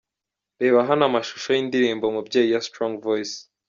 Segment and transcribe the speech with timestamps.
[0.61, 3.35] Reba hano amashusho y'indirimbo'Mubyeyi' ya Strong voice.